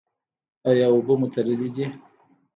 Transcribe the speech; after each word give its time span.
ایا 0.69 0.85
اوبه 0.93 1.13
مو 1.19 1.27
تللې 1.33 1.69
دي؟ 1.75 1.85